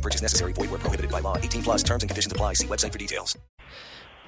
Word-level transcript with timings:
No 0.00 0.02
purchase 0.02 0.22
necessary. 0.22 0.54
Void 0.54 0.70
where 0.70 0.80
prohibited 0.80 1.10
by 1.10 1.20
law. 1.20 1.36
18 1.36 1.62
plus 1.62 1.82
terms 1.82 2.02
and 2.02 2.08
conditions 2.08 2.32
apply. 2.32 2.54
See 2.54 2.66
website 2.66 2.92
for 2.92 2.98
details. 2.98 3.36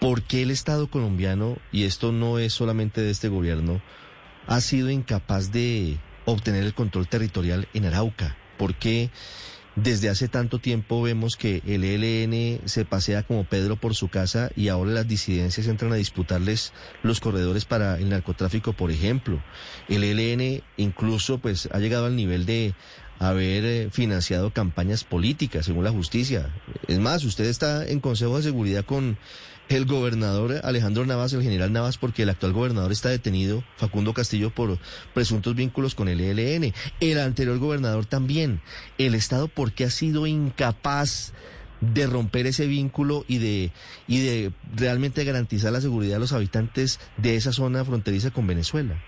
¿Por 0.00 0.22
qué 0.22 0.42
el 0.42 0.50
Estado 0.50 0.90
colombiano, 0.90 1.58
y 1.70 1.84
esto 1.84 2.10
no 2.10 2.38
es 2.38 2.52
solamente 2.52 3.00
de 3.00 3.10
este 3.10 3.28
gobierno, 3.28 3.80
ha 4.48 4.60
sido 4.60 4.90
incapaz 4.90 5.52
de 5.52 5.98
obtener 6.24 6.64
el 6.64 6.74
control 6.74 7.06
territorial 7.08 7.68
en 7.72 7.86
Arauca? 7.86 8.36
¿Por 8.58 8.74
qué 8.74 9.10
desde 9.76 10.10
hace 10.10 10.28
tanto 10.28 10.58
tiempo 10.58 11.00
vemos 11.00 11.36
que 11.36 11.62
el 11.66 11.84
ELN 11.84 12.68
se 12.68 12.84
pasea 12.84 13.22
como 13.22 13.44
Pedro 13.44 13.76
por 13.76 13.94
su 13.94 14.08
casa 14.08 14.50
y 14.56 14.68
ahora 14.68 14.90
las 14.90 15.08
disidencias 15.08 15.66
entran 15.68 15.92
a 15.92 15.96
disputarles 15.96 16.72
los 17.02 17.20
corredores 17.20 17.64
para 17.64 17.96
el 17.96 18.10
narcotráfico, 18.10 18.72
por 18.74 18.90
ejemplo? 18.90 19.42
El 19.88 20.04
ELN 20.04 20.62
incluso 20.76 21.38
pues 21.38 21.68
ha 21.72 21.78
llegado 21.78 22.06
al 22.06 22.16
nivel 22.16 22.44
de 22.44 22.74
haber 23.18 23.64
eh, 23.64 23.88
financiado 23.90 24.52
campañas 24.52 25.04
políticas, 25.04 25.66
según 25.66 25.84
la 25.84 25.90
justicia. 25.90 26.50
Es 26.88 26.98
más, 26.98 27.24
usted 27.24 27.44
está 27.44 27.86
en 27.86 28.00
Consejo 28.00 28.36
de 28.36 28.42
Seguridad 28.42 28.84
con 28.84 29.16
el 29.68 29.86
gobernador 29.86 30.60
Alejandro 30.64 31.06
Navas, 31.06 31.32
el 31.32 31.42
general 31.42 31.72
Navas, 31.72 31.96
porque 31.98 32.24
el 32.24 32.30
actual 32.30 32.52
gobernador 32.52 32.92
está 32.92 33.08
detenido, 33.08 33.64
Facundo 33.76 34.12
Castillo, 34.12 34.50
por 34.50 34.78
presuntos 35.14 35.54
vínculos 35.54 35.94
con 35.94 36.08
el 36.08 36.20
ELN. 36.20 36.74
El 37.00 37.18
anterior 37.18 37.58
gobernador 37.58 38.06
también. 38.06 38.60
El 38.98 39.14
Estado, 39.14 39.48
¿por 39.48 39.72
qué 39.72 39.84
ha 39.84 39.90
sido 39.90 40.26
incapaz 40.26 41.32
de 41.80 42.06
romper 42.06 42.46
ese 42.46 42.66
vínculo 42.66 43.24
y 43.28 43.38
de, 43.38 43.72
y 44.06 44.20
de 44.20 44.52
realmente 44.74 45.24
garantizar 45.24 45.72
la 45.72 45.80
seguridad 45.80 46.14
de 46.14 46.20
los 46.20 46.32
habitantes 46.32 47.00
de 47.16 47.36
esa 47.36 47.52
zona 47.52 47.84
fronteriza 47.84 48.30
con 48.30 48.46
Venezuela? 48.46 49.02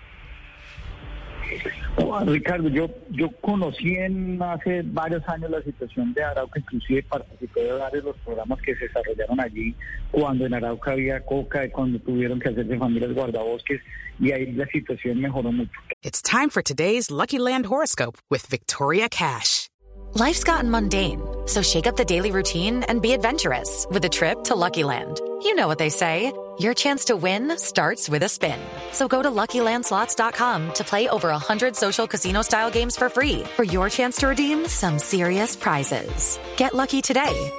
Ricardo, 2.25 2.67
yo, 2.69 2.89
yo 3.11 3.29
conocí 3.41 3.95
en 3.95 4.41
hace 4.41 4.81
varios 4.83 5.27
años 5.29 5.49
la 5.49 5.61
situación 5.61 6.13
de 6.13 6.23
Arauca, 6.23 6.59
inclusive 6.59 7.03
participé 7.03 7.63
de 7.63 7.71
varios 7.73 8.03
de 8.03 8.09
los 8.09 8.17
programas 8.19 8.61
que 8.61 8.75
se 8.75 8.87
desarrollaron 8.87 9.39
allí, 9.39 9.73
cuando 10.11 10.45
en 10.45 10.53
Arauca 10.53 10.91
había 10.91 11.21
coca, 11.21 11.69
cuando 11.71 11.99
tuvieron 11.99 12.39
que 12.39 12.49
hacerse 12.49 12.77
familias 12.77 13.13
guardabosques, 13.13 13.81
y 14.19 14.31
ahí 14.31 14.51
la 14.51 14.65
situación 14.67 15.21
mejoró 15.21 15.51
mucho. 15.51 15.71
It's 16.03 16.21
time 16.21 16.49
for 16.49 16.61
today's 16.61 17.09
Lucky 17.09 17.39
Land 17.39 17.67
horoscope 17.67 18.17
with 18.29 18.45
Victoria 18.47 19.07
Cash. 19.09 19.69
Life's 20.13 20.43
gotten 20.43 20.69
mundane, 20.69 21.21
so 21.45 21.61
shake 21.61 21.87
up 21.87 21.95
the 21.95 22.05
daily 22.05 22.31
routine 22.31 22.83
and 22.83 23.01
be 23.01 23.13
adventurous 23.13 23.87
with 23.89 24.05
a 24.05 24.09
trip 24.09 24.43
to 24.45 24.55
Lucky 24.55 24.83
Land. 24.83 25.19
You 25.41 25.55
know 25.55 25.67
what 25.67 25.79
they 25.79 25.89
say. 25.89 26.31
Your 26.59 26.73
chance 26.73 27.05
to 27.05 27.15
win 27.15 27.57
starts 27.57 28.07
with 28.07 28.23
a 28.23 28.29
spin. 28.29 28.59
So 28.91 29.07
go 29.07 29.21
to 29.21 29.29
LuckyLandSlots.com 29.29 30.73
to 30.73 30.83
play 30.85 31.09
over 31.09 31.29
100 31.29 31.75
social 31.75 32.07
casino-style 32.07 32.71
games 32.71 32.95
for 32.95 33.09
free 33.09 33.43
for 33.55 33.63
your 33.63 33.89
chance 33.89 34.17
to 34.17 34.27
redeem 34.27 34.67
some 34.67 34.99
serious 34.99 35.55
prizes. 35.55 36.39
Get 36.55 36.73
lucky 36.73 37.01
today 37.01 37.51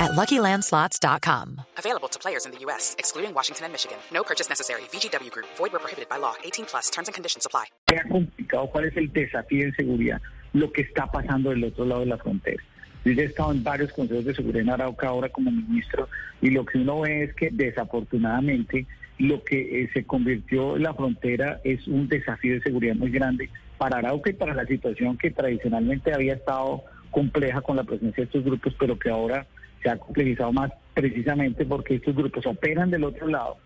at 0.00 0.10
LuckyLandSlots.com. 0.12 1.60
Available 1.78 2.08
to 2.08 2.18
players 2.18 2.46
in 2.46 2.52
the 2.52 2.58
U.S., 2.66 2.96
excluding 2.98 3.32
Washington 3.32 3.66
and 3.66 3.72
Michigan. 3.72 3.98
No 4.12 4.24
purchase 4.24 4.48
necessary. 4.48 4.82
VGW 4.92 5.30
Group. 5.30 5.46
Void 5.56 5.72
where 5.72 5.80
prohibited 5.80 6.08
by 6.08 6.16
law. 6.16 6.34
18 6.44 6.66
plus. 6.66 6.90
Terms 6.90 7.08
and 7.08 7.14
conditions 7.14 7.46
apply. 7.46 7.66
Ha 7.88 8.08
complicado 8.08 8.68
cuál 8.72 8.86
es 8.86 8.96
el 8.96 9.12
desafío 9.12 9.66
en 9.66 9.74
seguridad, 9.76 10.20
lo 10.52 10.72
que 10.72 10.82
está 10.82 11.06
pasando 11.06 11.50
del 11.50 11.64
otro 11.64 11.84
lado 11.84 12.00
de 12.00 12.06
la 12.06 12.18
frontera. 12.18 12.62
Yo 13.04 13.12
he 13.12 13.24
estado 13.24 13.52
en 13.52 13.62
varios 13.62 13.92
consejos 13.92 14.24
de 14.24 14.34
seguridad 14.34 14.62
en 14.62 14.70
Arauca 14.70 15.08
ahora 15.08 15.28
como 15.28 15.50
ministro 15.50 16.08
y 16.40 16.50
lo 16.50 16.64
que 16.64 16.78
uno 16.78 17.00
ve 17.00 17.24
es 17.24 17.34
que 17.34 17.50
desafortunadamente 17.52 18.86
lo 19.18 19.44
que 19.44 19.82
eh, 19.82 19.90
se 19.92 20.04
convirtió 20.04 20.76
en 20.76 20.84
la 20.84 20.94
frontera 20.94 21.60
es 21.64 21.86
un 21.86 22.08
desafío 22.08 22.54
de 22.54 22.62
seguridad 22.62 22.94
muy 22.94 23.10
grande 23.10 23.50
para 23.76 23.98
Arauca 23.98 24.30
y 24.30 24.34
para 24.34 24.54
la 24.54 24.66
situación 24.66 25.18
que 25.18 25.30
tradicionalmente 25.30 26.14
había 26.14 26.34
estado 26.34 26.82
compleja 27.10 27.60
con 27.60 27.76
la 27.76 27.84
presencia 27.84 28.22
de 28.22 28.26
estos 28.26 28.44
grupos, 28.44 28.74
pero 28.78 28.98
que 28.98 29.10
ahora 29.10 29.46
se 29.82 29.90
ha 29.90 29.98
complejizado 29.98 30.52
más 30.52 30.72
precisamente 30.94 31.66
porque 31.66 31.96
estos 31.96 32.14
grupos 32.14 32.46
operan 32.46 32.90
del 32.90 33.04
otro 33.04 33.28
lado, 33.28 33.58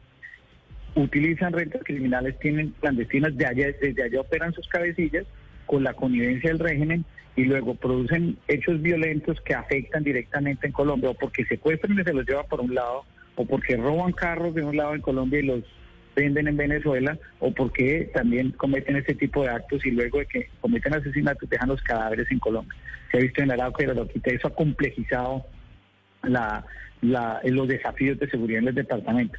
utilizan 0.97 1.53
rentas 1.53 1.83
criminales, 1.85 2.39
tienen 2.41 2.75
clandestinas, 2.81 3.37
de 3.37 3.47
allá, 3.47 3.67
desde 3.81 4.03
allá 4.03 4.21
operan 4.21 4.53
sus 4.53 4.67
cabecillas 4.69 5.25
con 5.69 5.85
la 5.85 5.95
connivencia 5.95 6.51
del 6.51 6.59
régimen 6.59 7.05
y 7.37 7.45
luego 7.45 7.77
producen 7.77 8.37
hechos 8.49 8.83
violentos 8.83 9.41
que 9.43 9.55
afectan 9.55 10.03
directamente 10.03 10.67
en 10.67 10.73
Colombia, 10.73 11.11
o 11.11 11.15
porque 11.15 11.45
secuestran 11.45 11.97
y 11.97 12.03
se 12.03 12.13
los 12.13 12.27
llevan 12.27 12.47
por 12.49 12.61
un 12.61 12.75
lado, 12.75 13.05
o 13.37 13.47
porque 13.47 13.77
roban 13.77 14.11
carros 14.11 14.55
de 14.55 14.65
un 14.65 14.77
lado 14.77 14.97
en 14.97 15.01
Colombia 15.01 15.39
y 15.39 15.45
los 15.45 15.63
venden 16.17 16.49
en 16.49 16.57
Venezuela, 16.57 17.17
o 17.39 17.53
porque 17.53 18.11
también 18.13 18.51
cometen 18.53 18.97
este 18.97 19.15
tipo 19.15 19.45
de 19.45 19.51
actos 19.51 19.87
y 19.87 19.93
luego 19.93 20.19
de 20.19 20.27
que 20.27 20.49
cometen 20.61 20.95
asesinatos 20.95 21.49
dejan 21.49 21.69
los 21.69 21.83
cadáveres 21.83 22.27
en 22.33 22.41
Colombia. 22.41 22.77
Se 23.13 23.19
ha 23.19 23.21
visto 23.21 23.41
en 23.41 23.53
Arauca 23.53 23.85
y 23.85 23.91
Arauquita, 23.91 24.31
eso 24.31 24.49
ha 24.49 24.55
complejizado 24.55 25.45
la, 26.25 26.65
la, 27.03 27.41
los 27.45 27.69
desafíos 27.69 28.19
de 28.19 28.29
seguridad 28.29 28.63
en 28.63 28.69
el 28.69 28.75
departamento. 28.75 29.39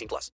18 0.01 0.07
plus. 0.07 0.29